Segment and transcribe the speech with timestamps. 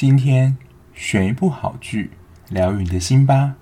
[0.00, 0.56] 今天
[0.94, 2.12] 选一部好剧，
[2.50, 3.56] 疗愈你的心吧。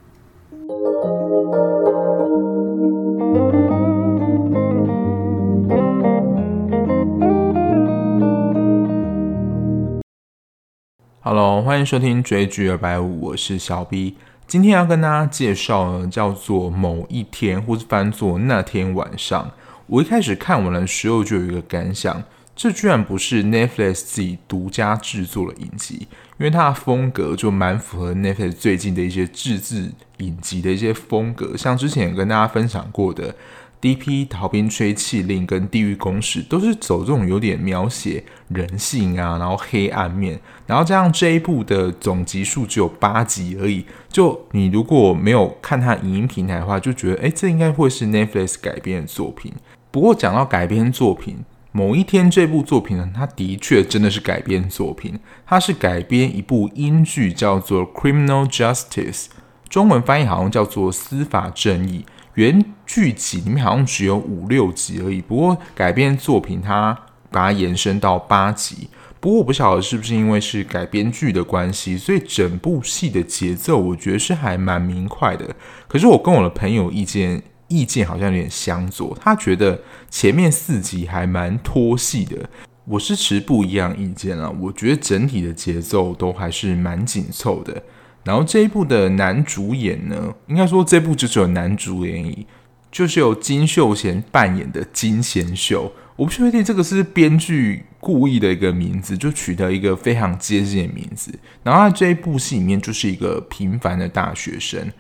[11.21, 14.19] Hello，欢迎收听追剧二百五，我是小 B。
[14.47, 19.53] 今天要跟大家介绍呢，叫做某一天，或是翻作那天晚上。
[19.87, 22.23] 我一开始看完的时候就有一个感想。
[22.57, 33.31] 这居然不是 Netflix 自己独家制作的影集，因为它的风格就蛮符合 Netflix 最近的一些自制影集的一些风格，像之前跟大家分享过的
[33.79, 34.25] 《D.P.
[34.25, 49.53] 逃兵吹气令》跟《地狱公使》，都是走这种有点描写人性啊，然后黑暗面，然后加上这一部的总集数只有八集而已，就你如果没有看它影音平台的话，就觉得哎，这应该会是 Netflix 改编的作品。
[49.91, 51.45] 不过讲到改编作品，
[51.77, 59.25] 某一天这部作品呢，它的确真的是改编作品，它是改编一部英剧，叫做《Criminal Justice》，
[59.69, 62.07] 中文翻译好像叫做《司法正义》。
[62.33, 66.99] 原剧集里面好像只有五六集而已，不过改编作品它
[67.31, 68.89] 把它延伸到八集。
[69.21, 75.55] 不过我不晓得是不是因为是改编剧的关系，所以整部戏的节奏我觉得是还蛮明快的。
[75.87, 77.43] 可是我跟我的朋友意见。
[77.69, 82.49] 意见好像有点相左，他觉得前面四集还蛮拖戏的，
[82.85, 84.51] 我是持不一样意见啊。
[84.61, 87.83] 我觉得整体的节奏都还是蛮紧凑的。
[88.25, 92.47] 然后这一部的男主演呢，应该说这部就只有男主演，
[92.91, 95.93] 就是由金秀贤扮演的金贤秀。
[96.17, 101.31] 我不确定这个是编剧故意的一个名字，就取得一个非常接近的名字。
[101.63, 104.91] 然后他这一部戏里面就是一个平凡的大学生。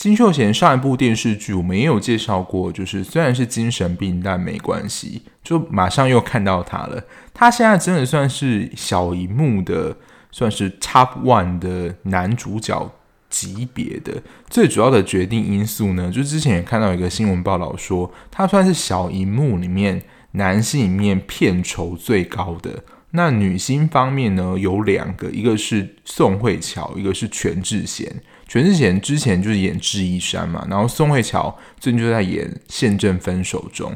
[0.00, 7.04] 金秀贤上一部电视剧我们也有介绍过，就是虽然是精神病，但没关系，就马上又看到他了。
[7.34, 9.94] 他现在真的算是小荧幕的，
[10.32, 12.90] 算是 top one 的男主角
[13.28, 14.22] 级别的。
[14.48, 22.82] 最主要的决定因素呢，就之前也看到一个新闻报道说，他算是小荧幕里面男性里面片酬最高的。
[23.10, 28.10] 那女星方面呢，有两个，一个是宋慧乔，一个是全智贤。
[28.50, 33.92] 全智贤之前就是演《智异山》嘛，然后宋慧乔最近就在演《现正分手中》，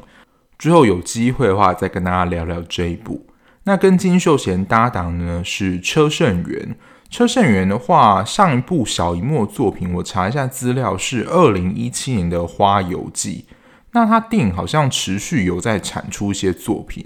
[0.57, 3.27] 之后有机会的话再跟大家聊聊这一部。
[3.65, 6.77] 那跟金秀贤搭档呢是车胜元，
[7.11, 13.47] 车胜元的话，上一部小荧幕的作品我查一下资料是二零一七年的《花游记》，
[13.91, 17.05] 那他电影好像持续有在产出一些作品。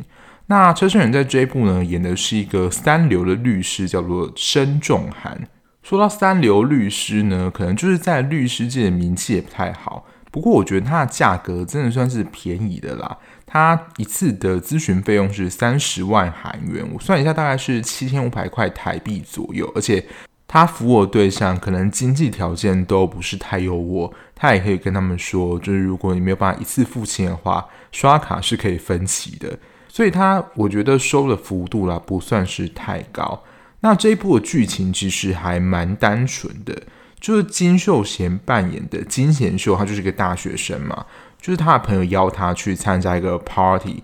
[0.49, 5.49] 那车胜元在这一部呢演的是一个三流的律师，叫做申仲涵。
[5.89, 10.05] 说到三流律师呢，可能就是在律师界的名气也不太好。
[10.31, 13.17] 不过我觉得它的价格真的算是便宜的啦。
[13.47, 19.73] 它一次的咨询费用是三十万韩元，我算一下大概是七千五百块台币左右。
[19.75, 20.05] 而且
[20.47, 29.59] 他服务的对象可能经济条件都不是太优渥，他也可以跟他们说，就是如果你没有办法一次付清的话，刷卡是可以分期的。
[29.89, 33.43] 所以他我觉得收的幅度啦不算是太高。
[33.81, 36.83] 那这一部的剧情其实还蛮单纯的，
[37.21, 41.07] 就是金秀贤扮演的金贤秀，他就是一个大学生嘛，
[41.41, 44.03] 就是他的朋友邀他去参加一个 party，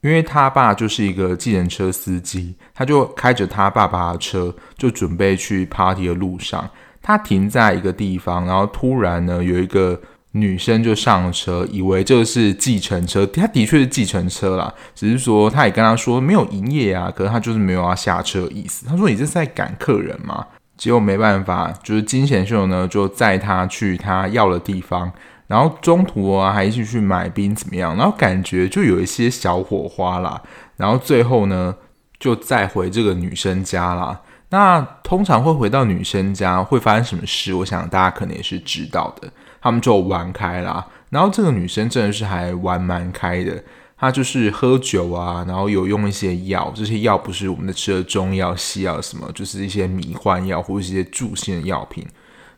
[0.00, 6.70] 因为他爸就是一个计程车司机，他就开着他爸爸的车，就准备去 party 的路上，
[7.02, 10.00] 他停在一个地方，然后突然呢有一个。
[10.38, 18.86] 女生就上车，以为这是计程车，他的确是计程车啦，只是说他也跟他说没有营业啊，可是他就是没有要下车的意思。
[18.86, 20.46] 他说：“你这是在赶客人吗？”
[20.76, 25.10] 结果没办法，就是金贤秀呢就载他去他要的地方，
[25.46, 27.96] 然后中途啊还一起去买冰怎么样？
[27.96, 30.42] 然后感觉就有一些小火花啦，
[30.76, 31.74] 然后最后呢
[32.18, 34.20] 就再回这个女生家啦。
[34.50, 37.54] 那通常会回到女生家会发生什么事？
[37.54, 39.28] 我想大家可能也是知道的。
[39.66, 43.60] 他们就玩开啦，然后这个女生真的是还玩蛮开的，
[43.96, 52.06] 她就是喝酒啊，然后有用一些药，这些药不是我们的吃的中药、西药什么，就是一些迷幻药或者一些助兴的药品。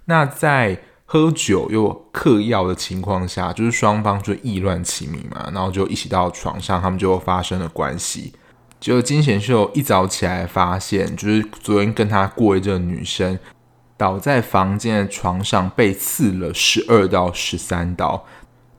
[0.04, 8.34] 那在喝酒又嗑药的情况下，就是双方就意乱情迷嘛，然后就一起到床上，他们就发生了关系。
[8.78, 13.38] 结果金贤秀一早起来发现，就是昨天跟他过夜这个女生。
[13.98, 18.24] 倒在房间的床上，被刺了十二到十三刀。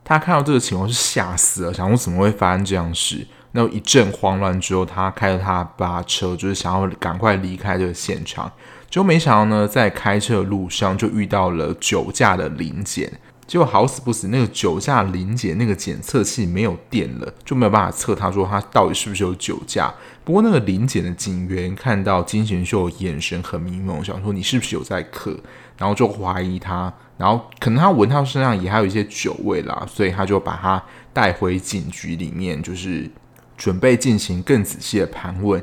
[0.02, 3.24] 他看到这个情况是吓死了，想说怎么会发生这样事？
[3.52, 8.50] 那一阵慌乱之后，他开着他爸车，就是想要赶快离开这个现场。
[8.88, 13.12] 就没想到呢，在开车的路上就遇到了酒驾的临检。
[13.50, 19.92] 结果好死不死，那个酒驾临检那个检测器没有电了，就没有办法测他说他到底是不是有酒驾。
[20.22, 25.36] 不过那个临检的警员看到金贤秀眼神很迷蒙，想说你是不是有在嗑，
[25.76, 30.80] 然后就怀疑他，然后可能他闻他身上也还有一些酒味啦，所以他就把他
[31.12, 33.10] 带回警局里面，就是
[33.56, 35.60] 准备进行更仔细的盘问。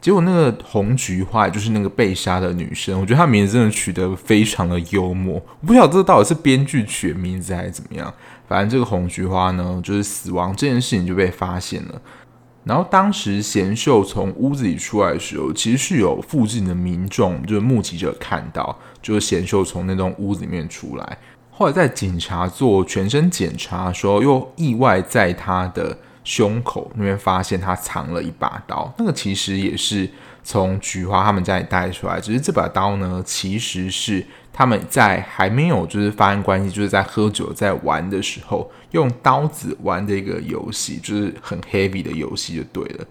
[0.00, 5.34] 结果那个红菊花就是那个被杀的女生，我觉得她名字真的取得非常的幽默。
[5.60, 8.12] 我不晓得这到底是编剧取的名字还是怎么样。
[8.46, 12.00] 反正这个红菊花呢，就是死亡这件事情就被发现了。
[12.62, 21.18] 然后当时贤秀从屋子里出来的时候，其实是有附近的民众就是目击者看到，就是贤秀从那栋屋子里面出来。
[21.50, 25.98] 后来在警察做全身检查的时候，又意外在他的。
[26.26, 30.10] 胸口那边发现他藏了一把刀，那个其实也是
[30.42, 43.06] 从菊花他们家里带出来，只是这把刀呢，其实是他们在还没有就是发生关系，就是在喝酒在玩的时候用刀子玩的一个游戏，就是很 heavy 的游戏就对了。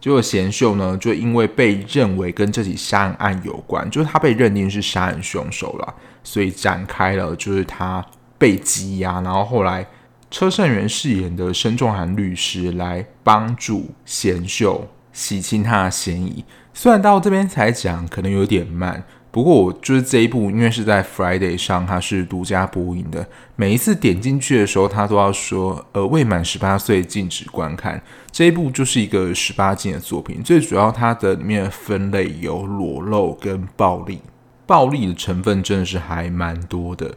[0.00, 5.94] 结果贤秀呢，就因为被认为跟这起杀人案有关，就是他被认定是杀人凶手了，
[6.24, 8.04] 所以展开了就是他
[8.36, 9.86] 被羁押，然后后来。
[10.30, 16.44] 车胜元饰演的申仲涵律师来帮助贤秀洗清他的嫌疑。
[16.72, 23.26] 虽然到这边才讲，可能有点慢，不过我就是这一部，因为是在 Friday 上，它是独家播映的。
[23.56, 28.00] 每一次点进去的时候，他都要说：“呃，未满十八岁禁止观看。”
[28.30, 30.40] 这一部就是一个十八禁的作品。
[30.42, 34.20] 最主要，它的里面分类有裸露跟暴力，
[34.64, 37.16] 暴力的成分真的是还蛮多的。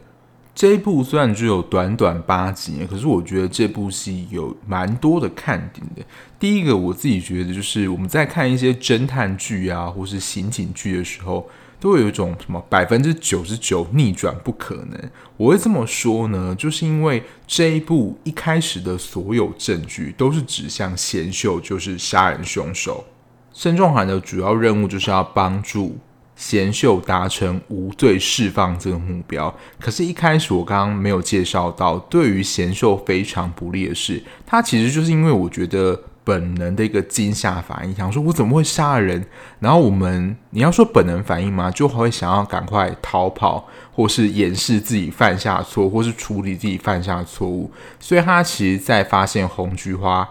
[0.54, 6.02] 这一部虽然只有短短八集，可是我觉得这部戏有蛮多的看点的。
[6.38, 11.48] 第一个，我自己觉得就是我们在看一些侦探剧啊，或是刑警剧的时候，
[11.80, 15.10] 都会有一种什么百分之九十九逆转不可能。
[15.36, 23.04] 我会这么说呢，就是因为这一部一开始的所有证据都是指向贤秀就是杀人凶手。
[23.52, 25.98] 申仲涵的主要任务就是要帮助。
[26.36, 39.24] 贤秀达成无罪释放这个目标，可是，一开始我刚刚没有介绍到，对于贤秀非常不利的是，他其实就是因为我觉得本能的一个惊吓反应，想说我怎么会杀人？
[39.60, 41.70] 然后我们你要说本能反应吗？
[41.70, 47.70] 就会想要赶快逃跑，或是掩饰自己犯下错，或是处理自己犯下的错误。
[48.00, 50.28] 所以他其实，在发现红菊花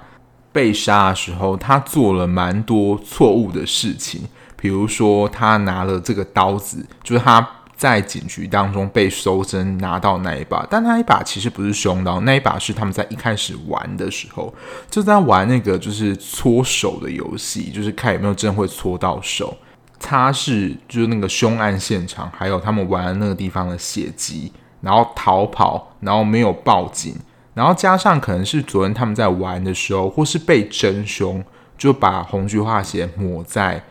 [0.52, 4.24] 被杀的时候，他做了蛮多错误的事情。
[4.64, 7.46] 比如说，他拿了这个刀子，就是他
[7.76, 14.54] 在警局当中被搜身拿到那一把，但那一把其实不是凶刀，那一把是他们在一开始玩的时候
[14.90, 19.54] 就在玩那个就是搓手的游戏，就是看有没有真会搓到手，
[20.00, 27.18] 擦拭就是那个凶案现场，还有他们玩的那个地方的血迹，然后逃跑，然后没有报警，
[27.54, 31.44] 然后加上可能是昨天他们在玩的时候，或是被真凶，
[31.78, 33.84] 就把红菊花血抹在。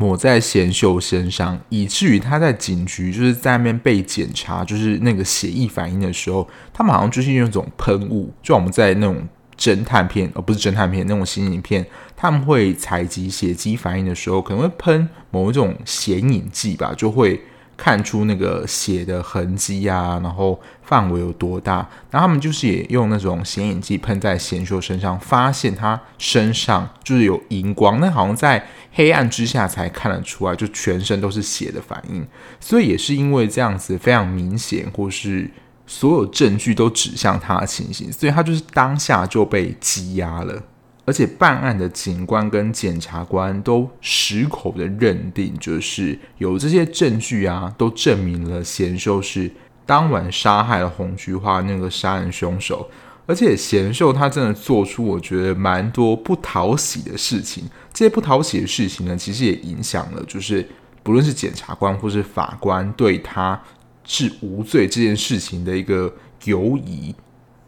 [0.00, 11.84] 抹在贤秀身上，以至于他在警局就是在那边被检查，就是那个血液反应的时候，他们好像就是用一种喷雾，就我们在那种侦探片，而不是侦探片那种刑警片，
[12.16, 17.38] 他们会采集血迹反应的时候，可能会喷某一种显影剂吧，就会。
[17.82, 32.26] 看出那个血的痕迹啊，然后范围有多大，然后他们就是也用那种显影剂喷在贤秀身上，发现他身上就是有荧光，那好像在黑暗之下才看得出来，就全身都是血的反应，
[32.58, 35.48] 所以也是因为这样子非常明显，或是
[35.86, 40.60] 所有证据都指向他的情形，所以他就是当下就被羁押了。
[41.06, 49.50] 而且办案的警官跟检察官都矢口的认定，就是有这些证据啊，都证明了贤秀是
[49.90, 52.88] 当晚杀害了红菊花那个杀人凶手。
[53.26, 60.64] 而且贤秀他真的做出我觉得蛮多不讨喜的事情，这些不讨喜的事情呢，其实也影响了，就是
[61.02, 63.60] 不论是检察官或是法官对他
[64.04, 66.12] 是无罪这件事情的一个
[66.44, 67.12] 犹疑。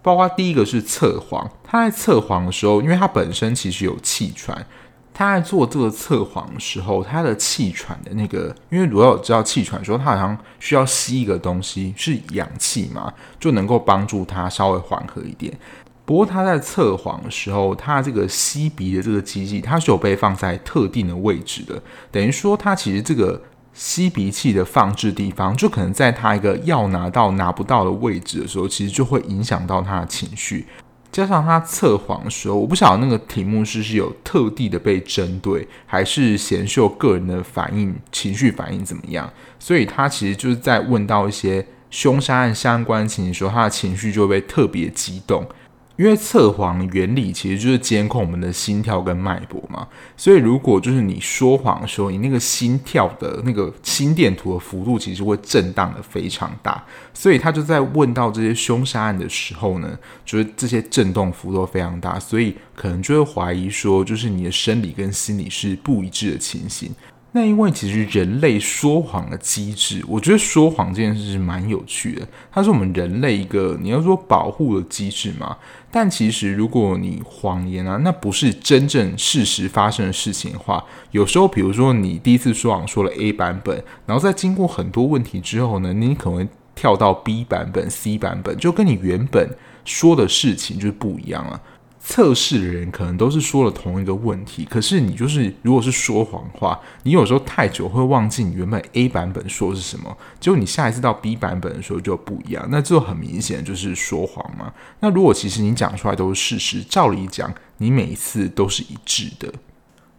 [0.01, 4.65] 包括第一个是测谎，他在测谎的时候，因为他本身其实有气喘，
[5.15, 15.53] 他在做这个测谎的时候，他的气喘的那个，因为如果有知道气喘的时候，他好像需要吸一个东西，是氧气嘛，就能够帮助他稍微缓和一点。
[16.05, 23.41] 不过他在测谎的时候，他这个吸鼻的这个机器，它是有被放在特定的位置的，等于说他其实这个。
[23.75, 30.67] 吸鼻器的放置地方，就可能在他一个要拿到拿不到的位置的时候，其实就会影响到他的情绪。
[31.13, 39.31] 加上他测谎的时候，我不晓得那个题目是是有特地的被针对，还是贤秀个人的反应、情绪反应怎么样。
[39.59, 45.47] 所以他其实就是在问到一些凶杀案相关情形的时候，他的情绪就会被特别激动。
[45.97, 56.83] 因为测谎原理其实就是监控我们的心跳跟脉搏嘛，所以如果就是你说谎的时候，你那个心跳的那个心电图的幅度其实会震荡的非常大，
[57.13, 66.91] 所以他就在问到这些凶杀案的时候呢，就是这些震动幅度非常大，所以可能就会怀疑说，就是你的生理跟心理是不一致的情形。
[67.35, 72.29] 那因为其实人类说谎的机制，我觉得说谎这件事是蛮有趣的。
[72.51, 75.57] 它是我们人类一个你要说保护的机制嘛。
[75.91, 91.61] 但其实如果你谎言啊，那不是真正事实发生的事情的话，有时候比如说你第一次说谎说了 A 版本，然后在经过很多问题之后呢，你可能跳到 B 版本、C 版本，就跟你原本说的事情就是不一样了。
[92.05, 104.73] 测试的人可能都是说了同一个问题，可是你就是如果是说谎话，你有时候太久会忘记你原本 A 版本说的是什么，结果你下一次到 B 版本的时候就不一样，那这很明显就是说谎嘛。
[104.99, 109.53] 那如果其实你讲出来都是事实，照理讲你每一次都是一致的，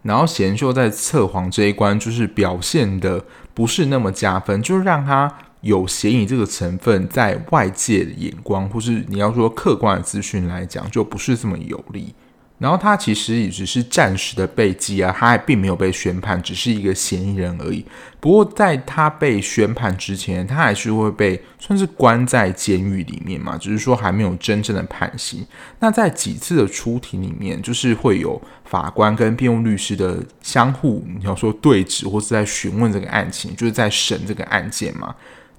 [0.02, 3.22] 然后贤秀在测谎这一关就是表现的
[3.52, 5.30] 不是那么加分，就是让他。
[5.64, 12.14] 有嫌疑这个成分，在外界的眼光，或是你要说客观的资讯来讲，就不是这么有利。
[12.56, 17.84] 然后他其实也只是暂时的被羁押，他还并没有被宣判，只是一个嫌疑人而已。
[18.20, 25.44] 不过在他被宣判之前，他还是会被算是关在监狱里面嘛，只是说还没有真正的判刑。
[25.80, 35.14] 那在几次的出庭里面，就是会有法官跟辩护律师的相互你要说对质，或是在询问这个案情，就是在审这个案件嘛。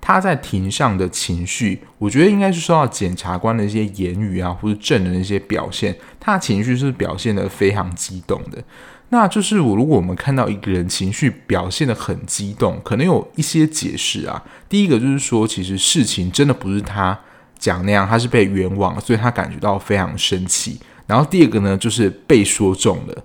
[0.07, 8.63] 他在庭上的情绪，我觉得应该是受到检察官的一些言语啊，或者证人的一些表现，他的情绪是表现得非常激动的。
[9.09, 14.43] 那就是我如果我们看到一个人情绪表现得很激动，可能有一些解释啊。
[14.69, 17.19] 第一个就是说，其实事情真的不是他
[17.57, 20.79] 讲那样，他是被冤枉，所以他感觉到非常生气。
[21.07, 23.23] 然后第二个呢，就是被说中了。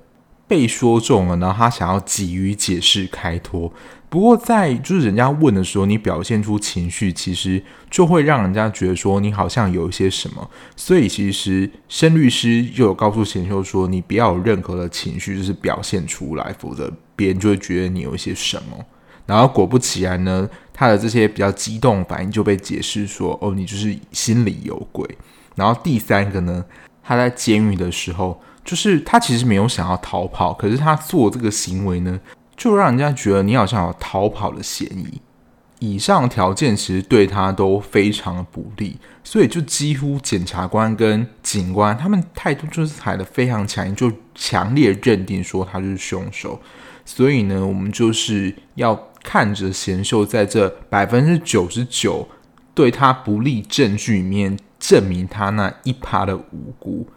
[0.48, 3.70] 被说中了，然后他想要急于解释开脱。
[4.10, 10.50] 不过在就是人家问的时候，你表现出情绪，其实就会让人家觉得说你好像有一些什么。
[10.74, 18.84] 所以其实申律师就有告诉贤秀说，你不要有任何的情绪，就是表现出来，否则别人就会觉得你有一些什么。
[19.26, 25.08] 然后果不其然呢，他的这些比较激动反应就被解释说，哦，你就是心里有鬼。
[25.54, 26.64] 然后第三个呢，
[27.02, 28.40] 他在监狱的时候。
[28.62, 32.20] 就是他其实没有想要逃跑，可是他做这个行为呢，
[32.60, 35.18] 就让人家觉得你好像有逃跑的嫌疑。
[35.78, 46.60] 以上条件其实对他都非常不利，所以就几乎检察官跟警官他们态度就是踩得非常强硬，就强烈认定说他就是凶手。
[47.06, 52.28] 所以呢，我们就是要看着贤秀在这百分之九十九
[52.74, 57.08] 对他不利证据里面证明他那一趴的无辜。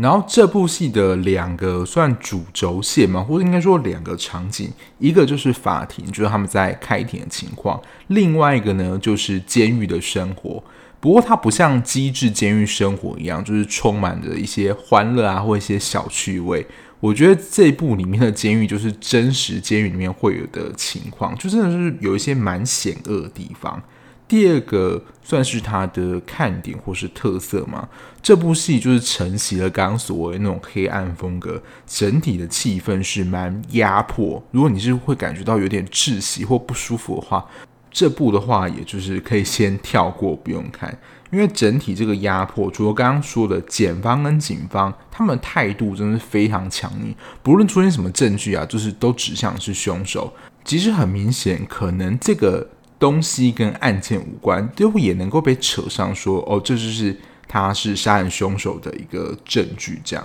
[0.00, 7.78] 然后这部戏的两个算主轴线嘛，或者应该说两个场景，一个就是法庭，就是他们在开庭的情况；
[8.08, 10.62] 另外一个呢，就是监狱的生活。
[11.00, 16.66] 不过它不像机智监狱生活一样，就是充满着一些欢乐啊，或一些小趣味。
[17.00, 23.82] 我觉得这部里面的监狱就是真实监狱里面会有的情况，就真的是有一些蛮险恶的地方。
[24.30, 27.88] 第二个算是它的看点或是特色嘛，
[28.22, 34.40] 这部戏就是承袭了刚刚所谓那种黑暗风格，整体的气氛是蛮压迫。
[34.52, 37.44] 如果你是会感觉到有点窒息或不舒服的话，
[37.90, 40.96] 这部的话也就是可以先跳过，不用看，
[41.32, 50.32] 因为整体这个压迫，除了刚刚说的检方跟警方，他们的态度真的是非常强硬，不论出现什么证据啊，就是都指向是凶手。
[50.64, 52.68] 其实很明显，可能这个。
[53.00, 57.16] 东西跟案件无关，都也能够被扯上说哦，这就是
[57.48, 60.00] 他是杀人凶手的一个证据。
[60.04, 60.24] 这样，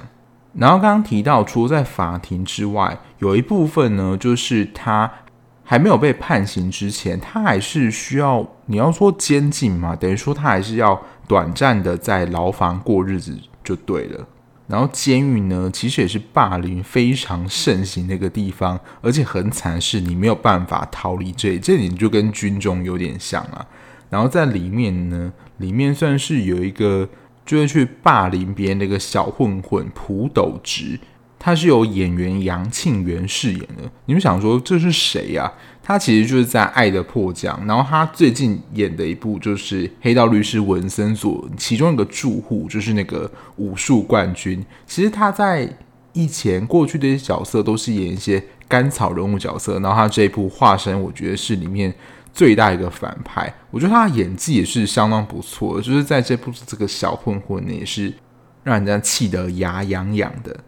[0.53, 5.09] 然后刚刚提到，除了在法庭之外，有一部分呢，就是他
[5.63, 14.27] 还没有被判刑之前，他还是需要你要说监禁嘛，等于说他还是要短暂的在牢房过日子就对了。
[14.67, 23.65] 然后监狱呢，其实也是霸凌非常盛行的一个地方，而且很惨是，你没有办法逃离这里，这点就跟军中有点像啊。
[24.09, 27.07] 然后在里面呢，里面算是有一个
[27.45, 30.99] 就会去霸凌别人的一个小混混蒲斗直。
[31.45, 33.83] 他是由演员杨庆元饰演的。
[34.07, 35.53] 你们想说这是谁呀？
[35.83, 44.65] 他其实就是在《爱的迫降》，然后他最近演的一部就是《黑道律师文森佐》，其中一个住户就是那个武术冠军。
[44.87, 45.71] 其实他在
[46.13, 51.93] 以前过去的一些角色都是演一些甘草人物角色，然后他这一部化身，我觉得是里面
[52.33, 53.53] 最大一个反派。
[53.69, 58.11] 我觉得他的演技也是相当不错，就是在这部这个小混混呢，也是
[58.63, 60.59] 让人家气得牙痒痒的。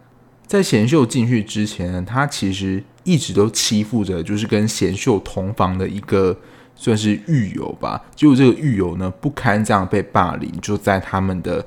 [0.48, 6.34] 在贤秀进去之前，他其实一直都欺负着，就是跟贤秀同房的一个
[6.74, 8.02] 算是狱友吧。
[8.16, 11.62] 结果这个狱友呢，不堪这样被霸凌，就在他们的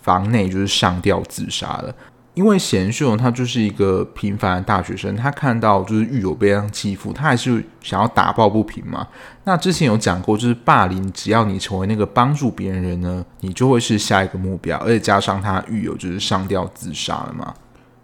[0.00, 1.94] 房内就是上吊自杀了。
[2.32, 9.06] 因为贤秀他就是一个平凡的大学生，他看到就是狱友被这样欺负，他还是想要打抱不平嘛。
[9.44, 17.54] 那之前有讲过，就是霸凌，只要你成为那个帮助别人人呢，你就会是下一个目标，而且加上他狱友就是上吊自杀了嘛，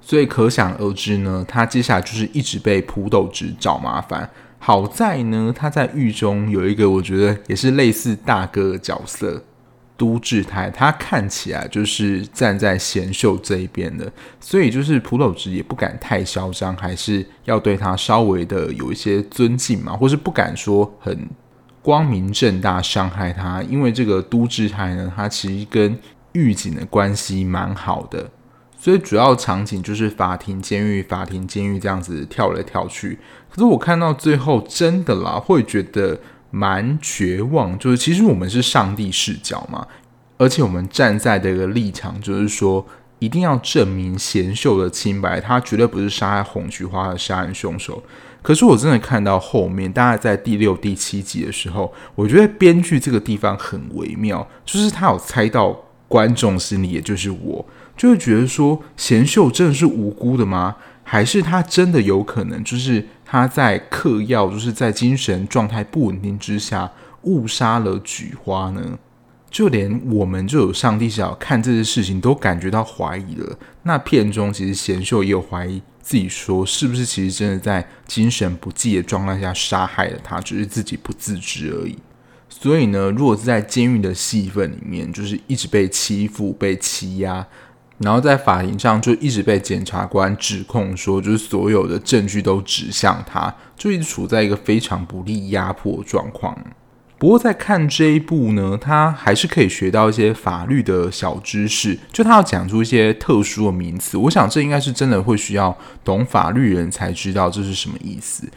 [0.01, 4.29] 所以可想而知呢，他接下来就是一直被朴斗植找麻烦。
[4.59, 9.43] 好在呢，他在狱中有一个我觉得也是类似大哥的角色。
[9.97, 21.29] 都智泰，他看起来就是站在贤秀这一边的，所以就是朴斗植也不敢太嚣张，还是要对他稍微的有一些尊敬嘛，或是不敢说很
[21.83, 25.95] 光明正大伤害他，因为这个都智泰呢，他其实跟
[26.33, 28.27] 狱警的关系蛮好的，
[28.81, 33.19] 所以主要场景就是法庭、监狱、法庭、监狱这样子跳来跳去。
[33.51, 36.19] 可是我看到最后，真的啦，会觉得。
[36.53, 39.87] 蛮绝望，就是其实我们是上帝视角嘛，
[40.37, 42.85] 而且我们站在的一个立场就是说，
[43.21, 48.03] 一定要证明贤秀的清白，他绝对不是杀害红菊花的杀人凶手。
[48.43, 57.65] 可是我真的看到后面，大概在第六、第七集的时候，我觉得编剧这个地方很微妙，就是他有猜到观众心里，也就是我，
[58.01, 60.75] 就会觉得说，贤秀真的是无辜的吗？
[61.05, 63.07] 还是他真的有可能就是？
[63.27, 66.91] 他在嗑药，就是在精神状态不稳定之下
[67.25, 68.99] 误杀了菊花呢。
[69.51, 73.59] 就连我们就有上帝视角看这些事情，都感觉到怀疑了。
[73.83, 81.99] 那片中其实贤秀也有怀疑自己，说是不是其实真的在精神不济的状态下杀害了他，只是自己不自知而已。
[82.49, 87.47] 所以呢，如果是在监狱的戏份里面，就是一直被欺负、被欺压。
[88.03, 96.57] 然后在法庭上就一直被检察官指控说，就是所有的证据都指向他，就一直处在一个非常不利压迫状况。
[97.19, 108.49] 不过在看这一部呢，他还是可以学到一些法律的小知识，就他要讲出一些特殊的名词，我想这应该是真的会需要懂法律人才知道这是什么意思。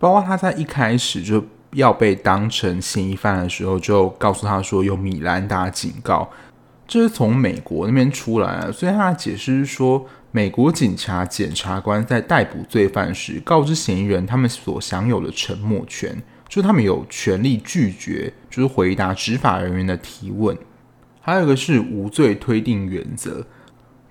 [0.00, 6.28] 包括他在一开始就要被当成嫌疑犯的时候，就告诉他说有米兰达警告。
[6.88, 16.16] 这是从美国那边出来的，所以他的解释是说，美国警察、检察官在逮捕罪犯时，告知嫌疑人他们所享有的沉默权，
[16.48, 20.56] 就是他们有权利拒绝，就是回答执法人员的提问。
[21.20, 23.46] 还有一个是无罪推定原则。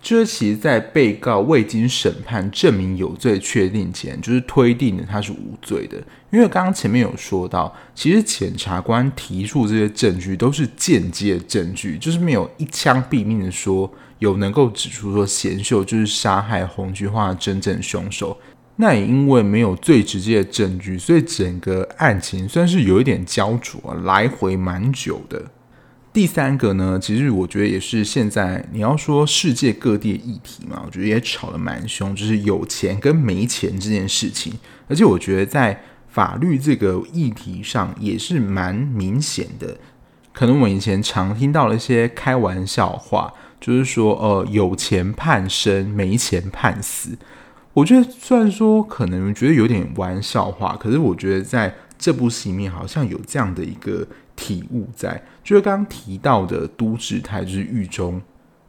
[0.10, 5.98] 这其实，在被告未经审判证明有罪确定前，就是推定的他是无罪的。
[6.32, 18.38] 因为刚刚前面有说到，其实检察官提出这些证据都是间接证据，就是没有一枪毙命的说有能够指出说贤秀就是杀害红菊花的真正凶手。
[18.78, 25.43] 那也因为没有最直接的证据，所以整个案情算是有一点焦灼，来回蛮久的。
[26.17, 34.51] 第三个呢，其实我觉得也是现在你要说世界各地的议题嘛，我觉得也吵得蛮凶，就是有钱跟没钱这件事情。
[34.88, 39.77] 而且我觉得在法律这个议题上也是蛮明显的。
[40.34, 47.15] 可能我以前常听到了一些开玩笑话，就是说呃，有钱判生，没钱判死。
[47.73, 54.08] 我觉得虽然说可能觉得有点玩笑话，可是我觉得在这部戏里面好像有这样的一个。
[54.38, 58.21] 体悟在，就是刚刚提到的都智泰，就是狱中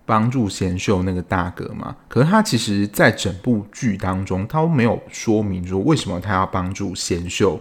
[0.04, 1.94] 帮助贤秀那个大哥嘛。
[2.08, 7.60] 可是他其实，在整部剧当中，他都没有说明说为什么他要帮助贤秀。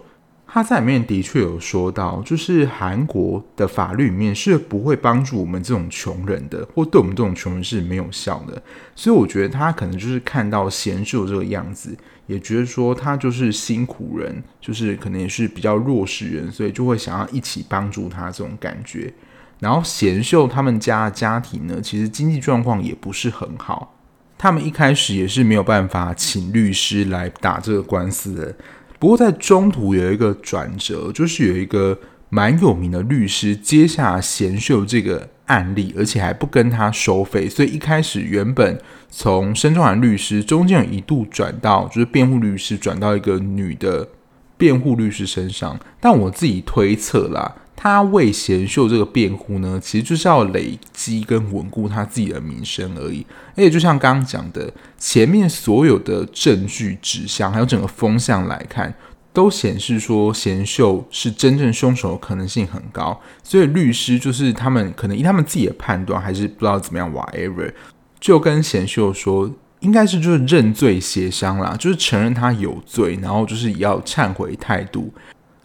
[0.50, 8.60] 他在里面的确有说到，就是韩国的法律里面是不会帮助我们这种穷人的，或对我们这种穷人是没有效的。
[8.96, 11.96] 所以我觉得他可能就是看到贤秀这个样子，
[12.28, 19.12] 也觉得说他就是辛苦人，就是可能也是比较弱势人，所以就会想要一起帮助他这种感觉。
[19.60, 23.96] 然后贤秀他们家的家庭呢，其实经济状况也不是很好，
[24.38, 28.56] 他们一开始也是没有办法请律师来打这个官司的。
[29.00, 31.98] 不过在中途有一个转折，就是有一个
[32.30, 38.80] 蛮有名的律师接下贤秀这个案例，而且还不跟他收费，所以一开始原本
[39.10, 44.08] 从申仲涵律师中间有一度转到就是辩护律师转到一个女的
[44.58, 47.56] 辩护律师身上，但我自己推测啦。
[47.80, 53.24] 他为贤秀这个辩护呢，其实就是要累积跟稳固他自己的名声而已。
[53.52, 58.92] 而且就像刚刚讲的，前面所有的证据指向还有整个风向来看，
[59.38, 67.72] 都显示说贤秀是真正凶手的可能性很高，所以律师就是他们可能以他们自己的判断，还是不知道怎么样，whatever，
[68.20, 69.48] 就跟贤秀说，
[69.82, 75.14] 应该是就是认罪协商啦，就是承认他有罪，然后就是要忏悔态度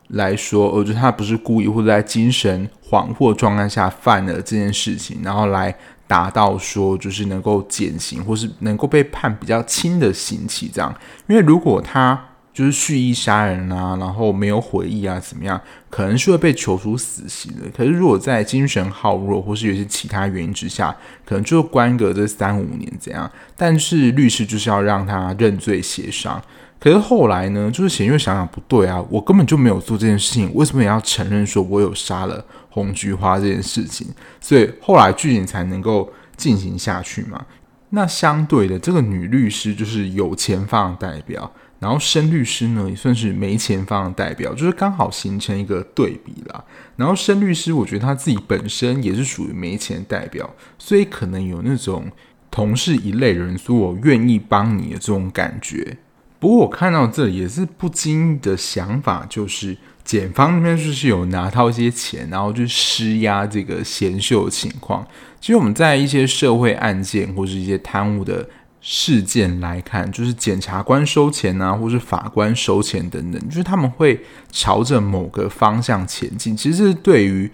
[0.08, 5.74] 来说，我觉得他不是故意或者在精神恍惚状态下犯了这件事情，然后来
[6.06, 10.94] 达到说就是能够减刑或是能够被判比较轻的刑期这样，
[11.26, 12.28] 因为如果他。
[12.52, 15.60] 就是蓄意杀人啊，然后没有悔意啊，怎么样？
[15.88, 17.68] 可能是会被求处死刑的。
[17.74, 23.30] 可是如果在精神耗弱或是有些其他原因之下，可能就关个这三五年这样。
[23.56, 26.42] 但是律师就是要让他认罪协商。
[26.78, 34.08] 可是后来呢，就是贤又想想不对啊，我根本就没有做这件事情，为什么也要承认说我有杀了红菊花这件事情？
[34.40, 37.46] 所以后来剧情才能够进行下去嘛。
[37.90, 41.50] 那相对的，这个女律师就是有钱方代表。
[41.82, 46.64] 然后申律师呢，也算是没钱方的代表，就是刚好形成一个对比啦。
[46.94, 52.08] 然后申律师，我觉得他自己本身也是属于没钱代表，所以可能有那种
[52.52, 55.98] 同事一类人，说我愿意帮你的这种感觉。
[56.38, 65.04] 不过我看到这也是不经意的想法，就是检方那边就是有拿到一些钱，然后就施压这个贤秀的情况。
[65.40, 68.48] 其实我们在一些社会案件或是一些贪污的。
[68.84, 77.48] 事件来看，就是检察官收钱啊，或是法官收钱等等，就是他们会朝着某个方向前进，其实是对于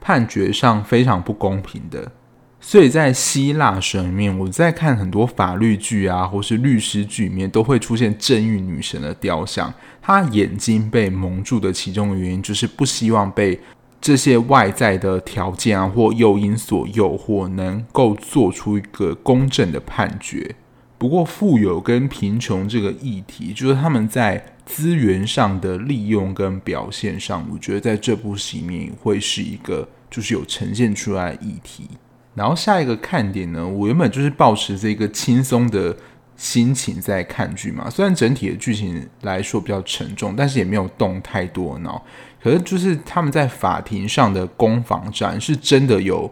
[0.00, 2.12] 判决上非常不公平的。
[2.60, 13.60] 所以在希腊神里面，我在看很多法律剧啊，或是律师剧里面，都会出现正义女神的雕像，她眼睛被蒙住的其中的原因，就是不希望被
[14.00, 20.54] 这些外在的条件啊或诱因所诱惑，能够做出一个公正的判决。
[20.98, 31.88] 不过，富有跟贫穷这个议题，就是他们在资源上的利用跟表现上，我觉得在这部戏里面会是一个就是有呈现出来的议题。
[32.34, 35.96] 然后下一个看点呢，我原本就是抱持这个轻松的
[36.36, 42.04] 心情在看剧嘛，虽然整体的剧情来说比较沉重，但是也没有动太多脑。
[42.42, 46.28] 可是就是他们在法庭上的攻防战，是真的有。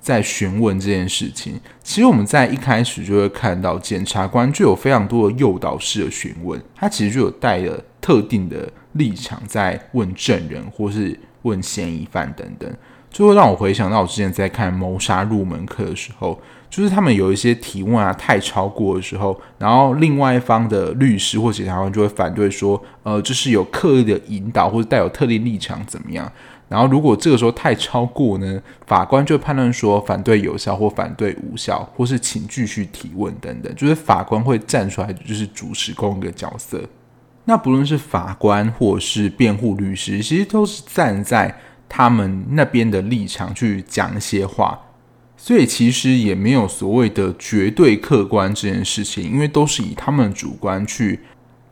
[0.00, 12.74] 在询问这件事情，其实我们在一开始就会看到检察官就有非常多的诱导式的询问，他其实就有带了特定的立场在问证人或是问嫌疑犯等等，
[13.10, 26.30] 就会让我回想到我之前在看谋杀入门课的时候，就是他们有一些提问啊太超过的时候，然后另外一方的律师或检察官就会反对说，呃，就是有刻意的引导或者带有特定立场怎么样？
[26.68, 36.80] 然后，如果这个时候太超过呢，法官就会判断说反对有效或反对无效，或是请继续提问等等，就是法官会站出来，就是主持公一个角色。
[37.46, 41.52] 那不论是法官或是辩护律师，其实都是站在
[41.88, 44.78] 他们那边的立场去讲一些话，
[45.42, 51.18] 所以其实也没有所谓的绝对客观这件事情，因为都是以他们主观去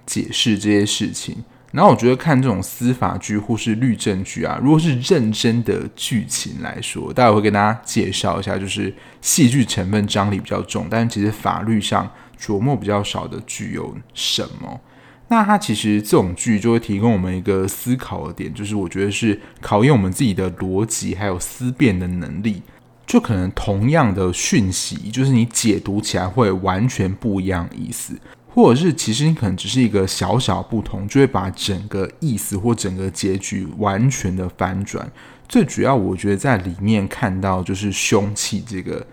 [0.07, 1.45] 解释这些事情。
[1.71, 14.81] 然后我觉得看这种司法剧或是律政剧啊，如果是认真的剧情来说，待会会跟大家介绍一下，就是戏剧成分张力比较重，但其实法律上琢磨比较少的剧有什么？
[15.29, 22.63] 那它其实这种剧就会提供我们一个思考的点，就是我觉得是考验我们自己的逻辑还有思辨的能力。
[23.09, 28.15] 就可能同样的讯息，就是你解读起来会完全不一样意思。
[28.51, 35.11] 或者是，其实你可能只是一个小小不同，就会把整个意思或整个结局完全的翻转。
[35.49, 39.07] 最主要，我觉得在里面看到就是凶器这个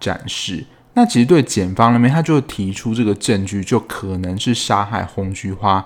[0.00, 0.64] 展示。
[0.94, 5.84] 那其实对检方那边，他就提出这个证据，就可能是杀害红菊花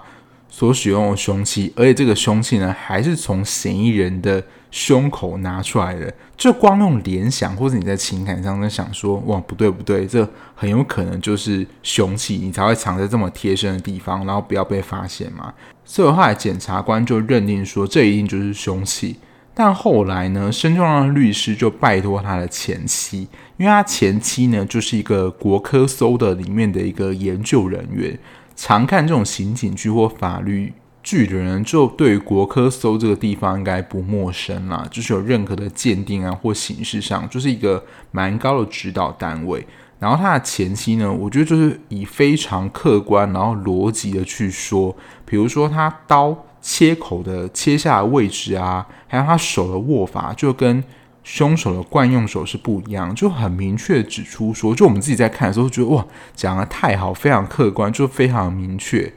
[0.53, 4.45] 所使用的凶器，而且这个凶器呢，还是从嫌疑人的。
[4.75, 15.53] 胸口拿出来的，就光用联想，或者你在情感上在想说，哇，不对不对，这很有可能就是凶器，你才会藏在这么贴身的地方，然后不要被发现嘛。
[15.85, 19.19] 所以后来检察官就认定说，这一定就是凶器。
[19.53, 28.19] 但后来呢，申仲让律师就拜托他的前妻，因为他前妻呢就是一个国科搜的里面的一个研究人员，
[28.57, 30.73] 常看这种刑警剧或法律。
[31.05, 39.67] 剧的人就对于国科搜这个地方应该不陌生啦，就是有任何的鉴定啊或形式上，就是一个蛮高的指导单位。
[39.99, 50.85] 然后他的前期呢，我觉得就是以非常客观然后逻辑的去说，比如说他刀切口的切下的位置啊，还有他手的握法，就跟
[51.24, 56.04] 凶手的惯用手是不一样，就很明确指出说，就我们自己在看的时候觉得哇，
[56.35, 59.12] 讲得太好，非常客观，就非常明确。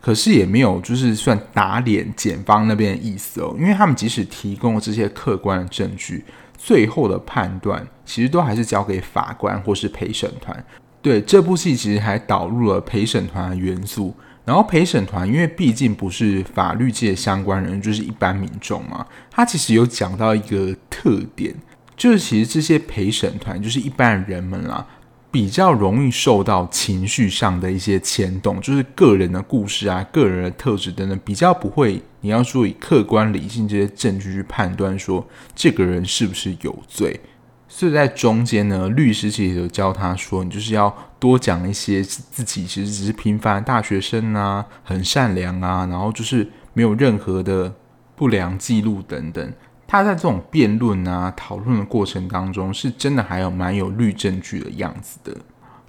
[0.00, 6.24] 可是也没有就是算打脸检方那边的意思哦，因为他们即使提供了这些客观的证据，
[6.56, 10.64] 最后的判断其实都还是交给法官或是陪审团。
[11.02, 14.14] 对，这部戏其实还导入了陪审团的元素，
[14.48, 21.54] 然后陪审团因为毕竟不是法律界相关人，就是一般民众嘛，他其实有讲到一个特点，
[21.94, 24.86] 就是其实这些陪审团就是一般人们啦。
[25.30, 32.00] 比较容易受到情绪上的一些牵动，就是个人的故事啊、个人的特质等等，比较不会。
[32.22, 37.20] 你要说以客观理性这些证据去判断说这个人是不是有罪，
[37.68, 47.74] 所以在中间呢，律师其实有教他说，你就是要多讲一些自己其实只是平凡大学生啊，很善良啊，然后就是没有任何的
[48.14, 49.52] 不良记录等等。
[49.86, 55.36] 他在这种辩论啊、讨论的过程当中，是真的还有蛮有律证据的样子的。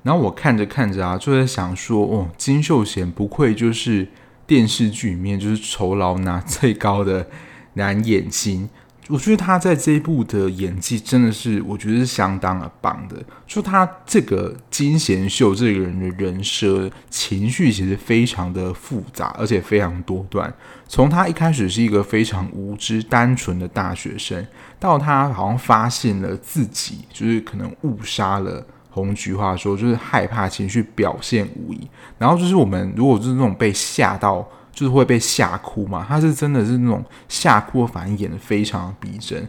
[0.01, 4.07] 然后我看着看着啊，就在想说，哦，金秀贤不愧就是
[4.47, 7.27] 电视剧里面就是酬劳拿最高的
[7.73, 8.69] 男演星。
[9.09, 13.15] 我觉得他在这一部的演技真的是，我觉得是相当的棒的。
[13.47, 20.53] 就他这个金贤秀这个人的人设情绪其实非常的复杂，而且非常多段。
[20.87, 24.45] 从他一开始是一个非常无知、单纯的大学生，
[24.79, 31.87] 到他好像发现了自己就是可能误杀了红菊花，说就是害怕情绪表现无疑。
[32.19, 34.47] 然后就是我们如果就是那种被吓到。
[34.79, 39.45] 就是会被吓哭嘛，他是真的是那种吓哭的反应演的非常逼真。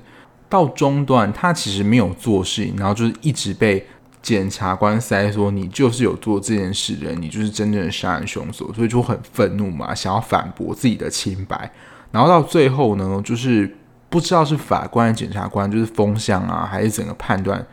[0.48, 3.86] 到中段，他其实没有做事情，然后就是一直被
[4.20, 11.70] 检察官塞说你就是有做这件事的人，你就是真正的杀人凶手，所以就很愤怒嘛，想要反驳自己的清白。
[12.10, 13.72] 然后到最后呢，就是
[14.08, 17.64] 不知道是法官、检察官就是风向啊，还是整个判断，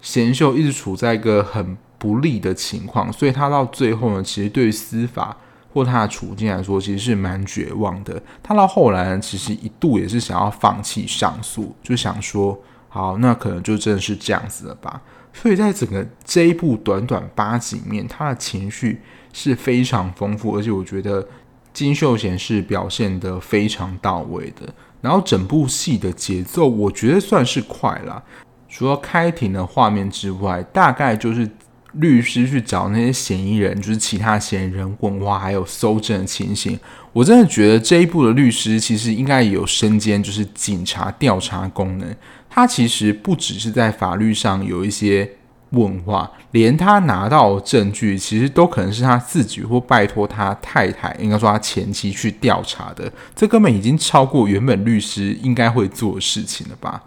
[0.00, 5.36] 贤秀一直处在一个很不利的情况，所以他到最后呢，其实对于司法。
[5.72, 8.20] 或他的处境来说，其实是蛮绝望的。
[8.42, 12.58] 他到后来，其实一度也是想要放弃上诉，就想说，
[12.88, 15.00] 好，那可能就真的是这样子了吧。
[15.32, 19.00] 所以在整个这一部短短八集里面，他的情绪
[19.32, 21.26] 是非常丰富，而且我觉得
[21.72, 24.68] 金秀贤是表现得非常到位的。
[25.00, 28.22] 然后整部戏的节奏，我觉得算是快啦。
[28.68, 31.48] 除了开庭的画面之外，大概就是。
[31.94, 36.78] 律师去找那些嫌疑人，就是其他嫌疑人问话，还有搜证的情形。
[37.12, 42.16] 我真的觉得这一部的律师其实应该也有身兼就是警察调查功能。
[42.48, 45.30] 他其实不只是在法律上有一些
[45.70, 53.10] 问话，连他拿到证据，其实都可能是他自己或拜托他太太，应该说他前妻去调查的。
[53.34, 57.02] 这根本已经超过原本律师应该会做的事情了吧？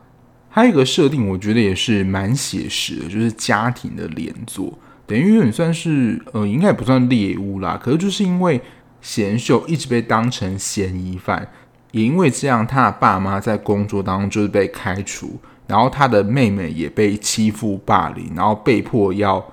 [0.55, 4.73] 还有一个设定，我觉得也是蛮写实的，就是家庭的连坐，
[5.05, 7.77] 等于有点算是呃，应该也不算猎巫啦。
[7.77, 8.61] 可是就是因为
[9.01, 11.45] 贤秀一直被当成嫌疑犯，
[11.91, 15.37] 也因为这样，他的爸妈在工作当中就是被开除，
[15.67, 19.45] 然后他的妹妹也被欺负霸凌，然后被迫要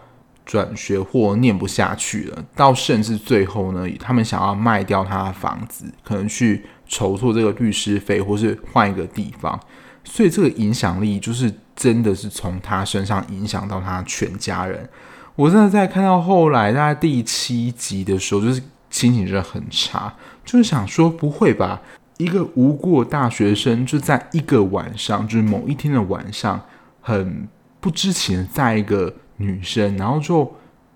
[0.47, 9.59] 转学或念不下去了，到甚至最后呢，他们想要卖掉他的房子，可能去筹措这个律师费，或是换一个地方。
[10.05, 14.89] 所以这个影响力就是真的是从他身上影响到他全家人。
[15.35, 21.81] 我真的在看到后来大概第七集的时候，就是心情真的很差，就是想说不会吧，
[22.19, 26.61] 一个无辜的大学生就在一个晚上，就是某一天的晚上，
[27.01, 27.49] 很
[27.81, 30.55] 不知情的在一个女生，然后就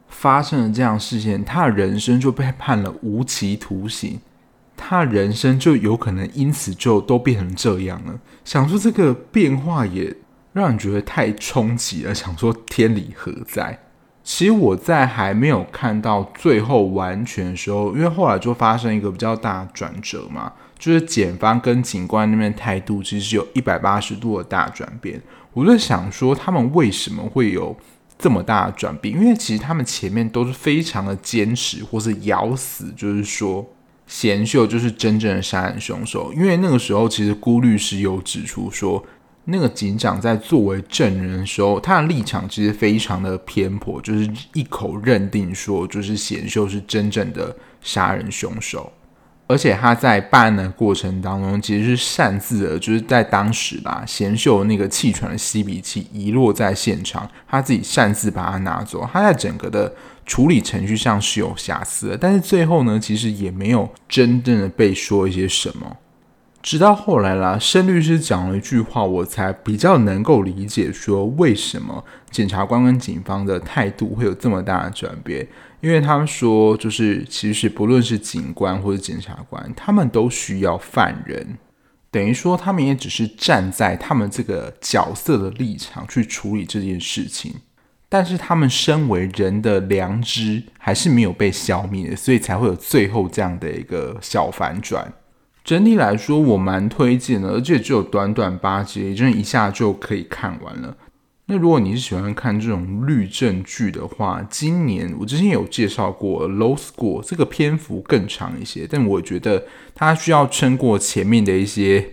[0.09, 4.21] 发生了这样事情，他的人生就被判了无期徒刑。
[4.77, 8.19] 他人生就有可能因此就都变成这样了。
[8.45, 10.15] 想说这个变化也
[10.53, 12.15] 让人觉得太冲击了。
[12.15, 13.79] 想说天理何在？
[14.23, 25.21] 其实我在还没有看到最后完全的时候，因为后来就发生一个比较大的转折嘛，就是检方跟警官那边态度其实有一百八十度的大转变。
[25.53, 27.77] 我就想说他们为什么会有
[28.19, 29.15] 这么大的转变？
[29.15, 33.65] 因为其实他们前面都是非常的坚持或是咬死，就是说。
[34.07, 39.05] 贤秀就是真正的杀人凶手，因为那个时候其实辜律师有指出说，
[39.45, 48.92] 那个警长在作为证人的时候，他的立场其实非常的偏颇，就是一口认定说，就是贤秀是真正的杀人凶手。
[49.49, 59.09] 而且他在办案的过程当中，其实是擅自的，就是在当时吧，贤秀那个气喘的吸鼻器遗落在现场，他自己擅自把它拿走。
[59.12, 59.95] 他在整个的
[60.27, 65.97] 处理程序上是有瑕疵的，但是最后呢，其实也没有真正的被说一些什么。
[66.61, 75.47] 直到后来啦，申律师讲了一句话，我才比较能够理解说为什么检察官跟警方的态度会有这么大的转变。
[75.81, 81.57] 因为他们说，就是其实不论是警官或者检察官，他们都需要犯人，
[82.11, 87.55] 等于说他们也只是站在他们这个角色的立场去处理这件事情。
[88.09, 95.12] 但是他们身为人的良知还是没有被消灭，所以才会有最后这样的一个小反转。
[95.64, 100.97] 整体来说，我蛮推荐的，而且只有短短八集，也就一下就可以看完了。
[101.47, 109.64] 那如果你是喜欢看这种律政剧的话，今年我之前有介绍过《Low School》，这个篇幅更长一些，但我觉得
[109.97, 112.11] 它需要撑过前面的一些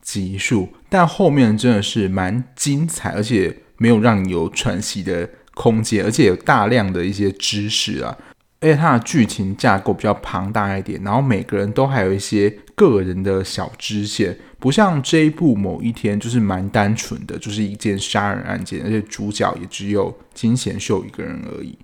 [0.00, 3.63] 集数，但后面真的是蛮精彩，而且。
[3.76, 8.16] 没有让你有喘息的空间，而且有大量的一些知识啊，
[8.60, 21.78] 而且它的剧情架构比较庞大一点，然后每个人都还有一些个人的小支线，不像这一部某一天就是蛮单纯的，就是一件杀人案件，而且主角也只有金贤秀一个人而已。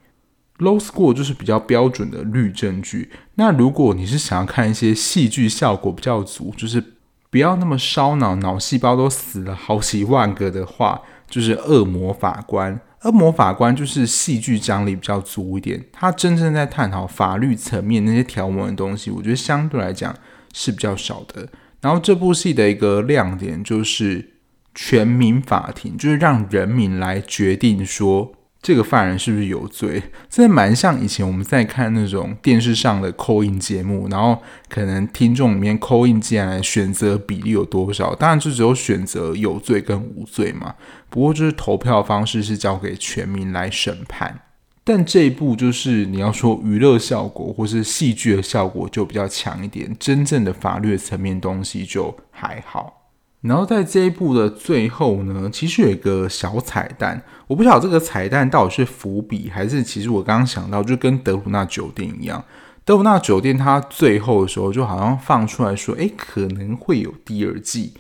[0.59, 3.11] Low School 就是比较标准的律政剧。
[3.37, 6.85] 那如果你是想要看一些戏剧效果比较足，就是
[7.31, 11.01] 不要那么烧脑，脑细胞都死了好几万个的话。
[11.31, 20.15] 就是恶魔法官，恶魔法官就是戏剧张力比较足一点，他真正在探讨法律层面那些条文的东西，我觉得相对来讲
[20.53, 21.49] 是比较少的。
[21.81, 24.35] 然后这部戏的一个亮点就是
[24.75, 28.33] 全民法庭，就是让人民来决定说。
[28.63, 30.03] 这个犯人是不是有罪？
[30.29, 38.15] 这蛮像以前我们在看那种电视上的扣印节目，然后可能听众里面扣印进来选择比例有多少？
[38.15, 40.75] 当然就只有选择有罪跟无罪嘛。
[41.09, 44.43] 不过就是投票方式是交给全民来审判。
[44.85, 53.00] 但这一部就是你要说娱乐效果或是戏剧的效果就比较强一点，真正的法律层面东西就还好。
[53.43, 62.45] 然后在这一部的最后呢，其实有一个小彩蛋，我不晓得这个彩蛋到底是伏笔，还是其实我刚刚想到，就跟德鲁纳酒店一样，
[62.85, 67.95] 德鲁纳酒店它最后的时候就好像放出来说，诶，可能会有第二季。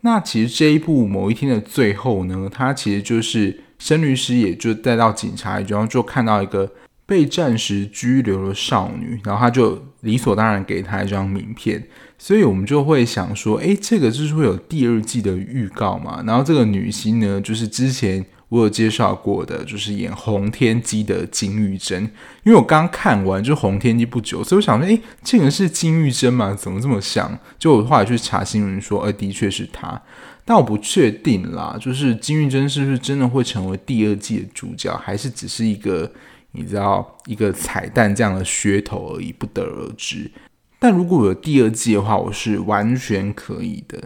[0.00, 6.72] 那其实这一部某一天的最后呢，它其实就是申律师也就带到警察局，然后就看到一个
[7.04, 11.86] 被暂时拘留的少女，然后他就理所当然给她一张名片。
[12.18, 16.22] 所以我们就会想说，诶，这个就是会有第二季的预告嘛？
[16.26, 22.02] 然后这个女星呢，就是之前我有介绍过的，就是演《红天机》的金玉珍。
[22.44, 26.56] 因为我刚看完就《红天机》不久，所以我想说，诶，这个是金玉珍吗？
[26.58, 27.38] 怎么这么像？
[27.58, 30.00] 就我后来去查新闻说，呃，的确是她，
[30.44, 31.76] 但我不确定啦。
[31.78, 36.10] 就是金玉珍是不是真的会成为第二季的主角，还是只是一个
[36.52, 40.30] 你知道一个彩蛋这样的噱头而已，不得而知。
[40.78, 43.98] 但如果有第二季的话，我是完全可以的。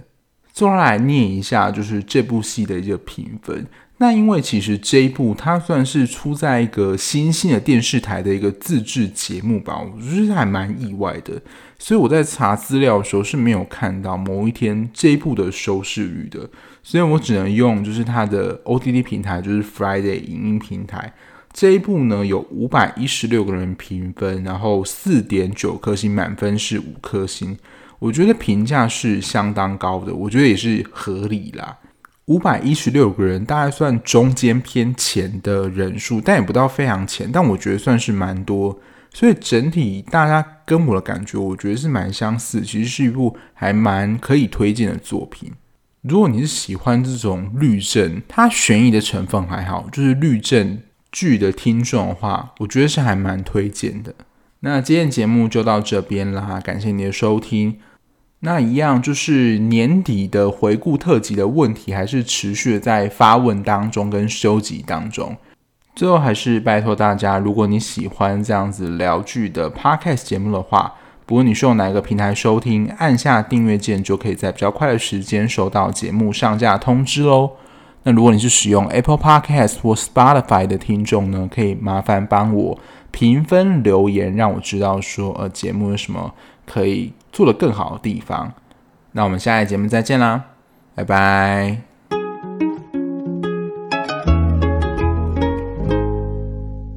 [0.52, 3.66] 接下来念一下，就是这部戏的一个评分。
[3.98, 11.40] 那因为其实这一部它算是出在一个新兴的电视台的一个自制节目吧，我觉得还蛮意外的。
[11.78, 16.48] 所以我在查资料的时候是没有看到某一天这一部的收视率的，
[16.82, 21.12] 所以我只能用就是它的 OTT 平台，就是 Friday 影音平台。
[21.52, 27.58] 这一部呢，有五百一十六个人评分，然后四点九颗星，满分是五颗星，
[27.98, 31.76] 我觉得评价是相当高的，我觉得也是合理啦。
[32.26, 38.78] 五百一十六个人大概算中间偏前的人数，但也不到非常前，但我觉得算是蛮多，
[39.12, 45.50] 所以整体大家跟我的感觉，我觉得是蛮相似，其实是一部还蛮可以推荐的作品。
[46.02, 50.78] 如果你是喜欢这种律政，它悬疑的成分还好，就是律政。
[51.12, 54.14] 剧的听众的话，我觉得是还蛮推荐的。
[54.60, 57.78] 那今天节目就到这边啦，感谢你的收听。
[58.40, 65.36] 那一样就是年底的回顾特辑的问题，还是持续在发问当中跟收集当中。
[65.94, 70.94] 最后还是拜托大家，如果你喜欢这样子聊剧的 Podcast 节目的话，
[71.26, 77.50] 不论你是用哪个平台收听，按下订阅键就可以在比较快的时间收到节目上架通知喽。
[78.02, 82.78] 那如果你是使用 Apple Podcast 或 Spotify 的听众呢，可以麻烦帮我
[83.10, 86.32] 评分留言，让我知道说呃节目有什么
[86.66, 88.52] 可以做得更好的地方。
[89.12, 90.44] 那我们下一节目再见啦，
[90.94, 91.89] 拜拜。